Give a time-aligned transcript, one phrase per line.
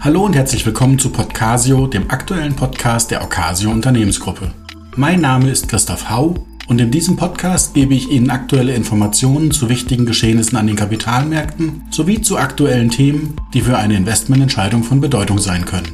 [0.00, 4.52] Hallo und herzlich willkommen zu Podcasio, dem aktuellen Podcast der Ocasio Unternehmensgruppe.
[4.96, 9.68] Mein Name ist Christoph Hau und in diesem Podcast gebe ich Ihnen aktuelle Informationen zu
[9.70, 15.38] wichtigen Geschehnissen an den Kapitalmärkten sowie zu aktuellen Themen, die für eine Investmententscheidung von Bedeutung
[15.38, 15.88] sein können.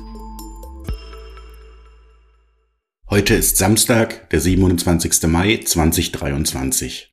[3.09, 5.25] Heute ist Samstag, der 27.
[5.29, 7.13] Mai 2023.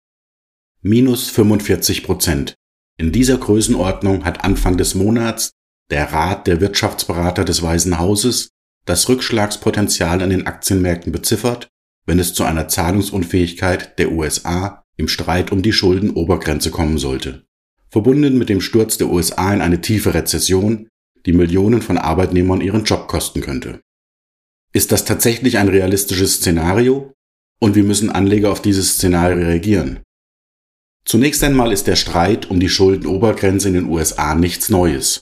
[0.82, 2.56] Minus 45 Prozent.
[2.98, 5.52] In dieser Größenordnung hat Anfang des Monats
[5.90, 8.50] der Rat der Wirtschaftsberater des Weißen Hauses
[8.86, 11.68] das Rückschlagspotenzial an den Aktienmärkten beziffert
[12.08, 17.46] wenn es zu einer Zahlungsunfähigkeit der USA im Streit um die Schuldenobergrenze kommen sollte.
[17.90, 20.88] Verbunden mit dem Sturz der USA in eine tiefe Rezession,
[21.26, 23.82] die Millionen von Arbeitnehmern ihren Job kosten könnte.
[24.74, 27.14] Ist das tatsächlich ein realistisches Szenario?
[27.60, 30.00] Und wie müssen Anleger auf dieses Szenario reagieren?
[31.06, 35.22] Zunächst einmal ist der Streit um die Schuldenobergrenze in den USA nichts Neues.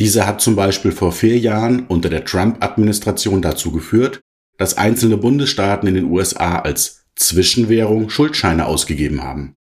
[0.00, 4.20] Dieser hat zum Beispiel vor vier Jahren unter der Trump-Administration dazu geführt,
[4.56, 9.54] dass einzelne Bundesstaaten in den USA als Zwischenwährung Schuldscheine ausgegeben haben.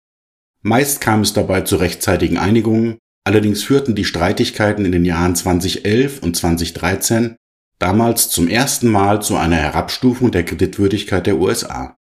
[0.63, 6.23] Meist kam es dabei zu rechtzeitigen Einigungen, allerdings führten die Streitigkeiten in den Jahren 2011
[6.23, 7.37] und 2013
[7.79, 11.97] damals zum ersten Mal zu einer Herabstufung der Kreditwürdigkeit der USA.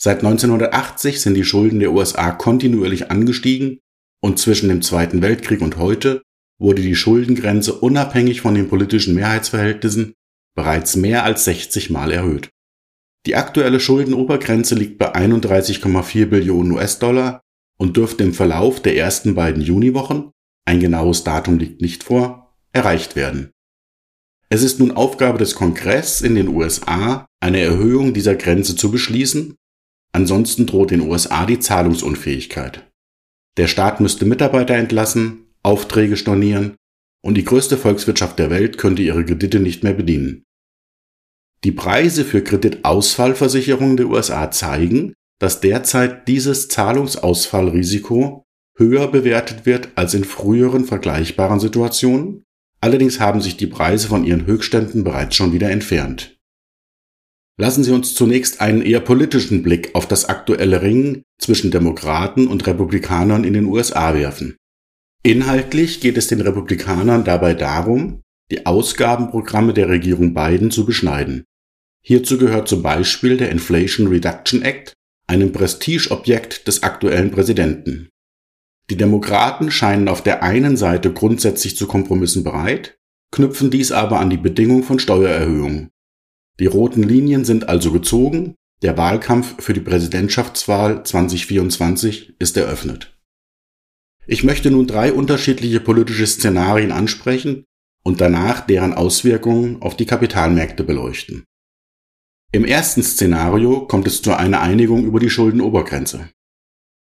[0.00, 3.80] Seit 1980 sind die Schulden der USA kontinuierlich angestiegen
[4.20, 6.22] und zwischen dem Zweiten Weltkrieg und heute
[6.62, 10.14] wurde die Schuldengrenze unabhängig von den politischen Mehrheitsverhältnissen
[10.54, 12.50] bereits mehr als 60 Mal erhöht.
[13.26, 17.40] Die aktuelle Schuldenobergrenze liegt bei 31,4 Billionen US-Dollar
[17.78, 20.30] und dürfte im Verlauf der ersten beiden Juniwochen,
[20.64, 23.50] ein genaues Datum liegt nicht vor, erreicht werden.
[24.48, 29.56] Es ist nun Aufgabe des Kongress in den USA, eine Erhöhung dieser Grenze zu beschließen,
[30.12, 32.88] ansonsten droht den USA die Zahlungsunfähigkeit.
[33.56, 36.76] Der Staat müsste Mitarbeiter entlassen, Aufträge stornieren
[37.24, 40.44] und die größte Volkswirtschaft der Welt könnte ihre Kredite nicht mehr bedienen.
[41.64, 48.44] Die Preise für Kreditausfallversicherungen der USA zeigen, dass derzeit dieses Zahlungsausfallrisiko
[48.76, 52.42] höher bewertet wird als in früheren vergleichbaren Situationen,
[52.80, 56.36] allerdings haben sich die Preise von ihren Höchstständen bereits schon wieder entfernt.
[57.60, 62.66] Lassen Sie uns zunächst einen eher politischen Blick auf das aktuelle Ringen zwischen Demokraten und
[62.66, 64.56] Republikanern in den USA werfen.
[65.24, 71.44] Inhaltlich geht es den Republikanern dabei darum, die Ausgabenprogramme der Regierung Biden zu beschneiden.
[72.04, 74.94] Hierzu gehört zum Beispiel der Inflation Reduction Act,
[75.28, 78.08] einem Prestigeobjekt des aktuellen Präsidenten.
[78.90, 82.98] Die Demokraten scheinen auf der einen Seite grundsätzlich zu Kompromissen bereit,
[83.30, 85.90] knüpfen dies aber an die Bedingung von Steuererhöhungen.
[86.58, 93.11] Die roten Linien sind also gezogen, der Wahlkampf für die Präsidentschaftswahl 2024 ist eröffnet.
[94.26, 97.64] Ich möchte nun drei unterschiedliche politische Szenarien ansprechen
[98.04, 101.44] und danach deren Auswirkungen auf die Kapitalmärkte beleuchten.
[102.52, 106.28] Im ersten Szenario kommt es zu einer Einigung über die Schuldenobergrenze.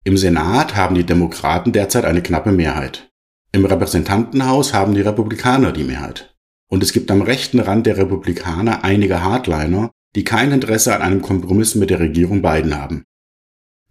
[0.05, 3.09] Im Senat haben die Demokraten derzeit eine knappe Mehrheit.
[3.51, 6.35] Im Repräsentantenhaus haben die Republikaner die Mehrheit.
[6.69, 11.21] Und es gibt am rechten Rand der Republikaner einige Hardliner, die kein Interesse an einem
[11.21, 13.03] Kompromiss mit der Regierung Biden haben.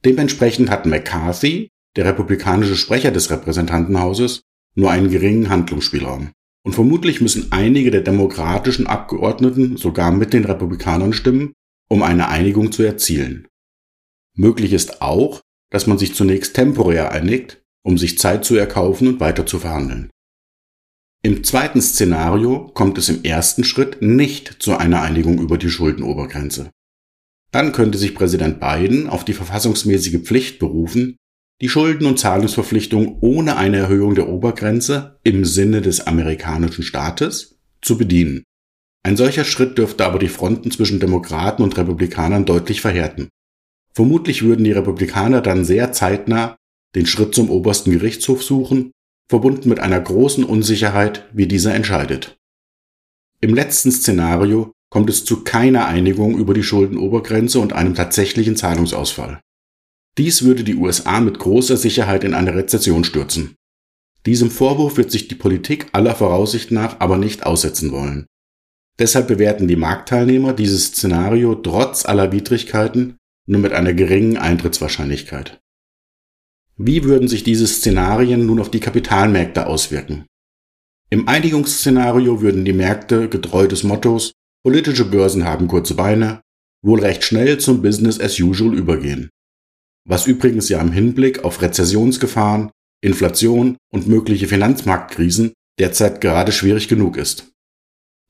[0.04, 4.42] Dementsprechend hat McCarthy, der republikanische Sprecher des Repräsentantenhauses,
[4.74, 6.30] nur einen geringen Handlungsspielraum.
[6.64, 11.52] Und vermutlich müssen einige der demokratischen Abgeordneten sogar mit den Republikanern stimmen,
[11.88, 13.48] um eine Einigung zu erzielen.
[14.36, 15.40] Möglich ist auch,
[15.70, 20.10] dass man sich zunächst temporär einigt, um sich Zeit zu erkaufen und weiter zu verhandeln.
[21.22, 26.70] Im zweiten Szenario kommt es im ersten Schritt nicht zu einer Einigung über die Schuldenobergrenze.
[27.50, 31.16] Dann könnte sich Präsident Biden auf die verfassungsmäßige Pflicht berufen,
[31.60, 37.98] die Schulden und Zahlungsverpflichtungen ohne eine Erhöhung der Obergrenze im Sinne des amerikanischen Staates zu
[37.98, 38.44] bedienen.
[39.04, 43.28] Ein solcher Schritt dürfte aber die Fronten zwischen Demokraten und Republikanern deutlich verhärten.
[43.92, 46.56] Vermutlich würden die Republikaner dann sehr zeitnah
[46.94, 48.92] den Schritt zum obersten Gerichtshof suchen,
[49.28, 52.36] verbunden mit einer großen Unsicherheit, wie dieser entscheidet.
[53.40, 59.40] Im letzten Szenario kommt es zu keiner Einigung über die Schuldenobergrenze und einem tatsächlichen Zahlungsausfall.
[60.18, 63.54] Dies würde die USA mit großer Sicherheit in eine Rezession stürzen.
[64.26, 68.26] Diesem Vorwurf wird sich die Politik aller Voraussicht nach aber nicht aussetzen wollen.
[68.98, 73.16] Deshalb bewerten die Marktteilnehmer dieses Szenario trotz aller Widrigkeiten
[73.46, 75.60] nur mit einer geringen Eintrittswahrscheinlichkeit.
[76.76, 80.26] Wie würden sich diese Szenarien nun auf die Kapitalmärkte auswirken?
[81.10, 84.32] Im Einigungsszenario würden die Märkte getreu des Mottos
[84.64, 86.42] politische Börsen haben kurze Beine
[86.82, 89.30] wohl recht schnell zum Business as usual übergehen
[90.08, 92.70] was übrigens ja im Hinblick auf Rezessionsgefahren,
[93.00, 97.52] Inflation und mögliche Finanzmarktkrisen derzeit gerade schwierig genug ist.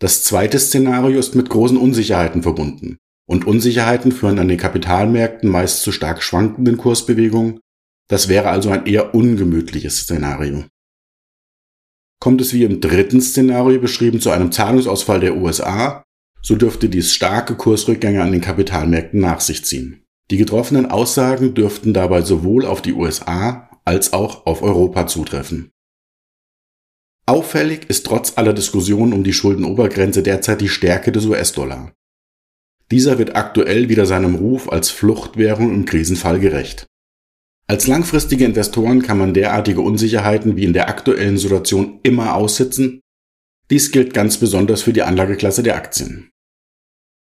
[0.00, 2.98] Das zweite Szenario ist mit großen Unsicherheiten verbunden.
[3.28, 7.60] Und Unsicherheiten führen an den Kapitalmärkten meist zu stark schwankenden Kursbewegungen.
[8.08, 10.64] Das wäre also ein eher ungemütliches Szenario.
[12.20, 16.02] Kommt es wie im dritten Szenario beschrieben zu einem Zahlungsausfall der USA,
[16.42, 20.04] so dürfte dies starke Kursrückgänge an den Kapitalmärkten nach sich ziehen.
[20.30, 25.70] Die getroffenen Aussagen dürften dabei sowohl auf die USA als auch auf Europa zutreffen.
[27.26, 31.92] Auffällig ist trotz aller Diskussionen um die Schuldenobergrenze derzeit die Stärke des US-Dollar.
[32.90, 36.86] Dieser wird aktuell wieder seinem Ruf als Fluchtwährung im Krisenfall gerecht.
[37.66, 43.00] Als langfristige Investoren kann man derartige Unsicherheiten wie in der aktuellen Situation immer aussitzen.
[43.70, 46.30] Dies gilt ganz besonders für die Anlageklasse der Aktien.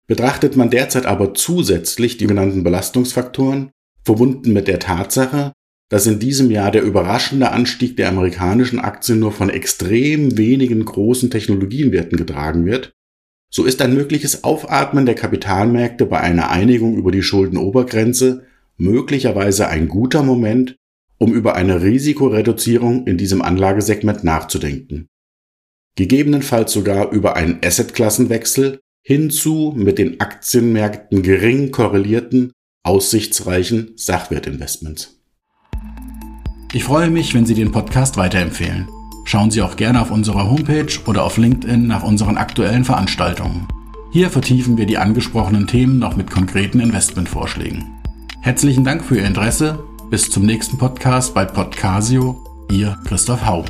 [0.07, 3.71] Betrachtet man derzeit aber zusätzlich die genannten Belastungsfaktoren,
[4.05, 5.53] verbunden mit der Tatsache,
[5.89, 11.31] dass in diesem Jahr der überraschende Anstieg der amerikanischen Aktien nur von extrem wenigen großen
[11.31, 12.93] Technologienwerten getragen wird,
[13.51, 18.45] so ist ein mögliches Aufatmen der Kapitalmärkte bei einer Einigung über die Schuldenobergrenze
[18.77, 20.77] möglicherweise ein guter Moment,
[21.19, 25.07] um über eine Risikoreduzierung in diesem Anlagesegment nachzudenken.
[25.97, 32.53] Gegebenenfalls sogar über einen Assetklassenwechsel hinzu mit den Aktienmärkten gering korrelierten,
[32.83, 35.21] aussichtsreichen Sachwertinvestments.
[36.73, 38.89] Ich freue mich, wenn Sie den Podcast weiterempfehlen.
[39.27, 43.69] Schauen Sie auch gerne auf unserer Homepage oder auf LinkedIn nach unseren aktuellen Veranstaltungen.
[44.11, 47.85] Hier vertiefen wir die angesprochenen Themen noch mit konkreten Investmentvorschlägen.
[48.41, 49.85] Herzlichen Dank für Ihr Interesse.
[50.11, 52.45] Bis zum nächsten Podcast bei Podcasio.
[52.71, 53.65] Ihr Christoph Hau.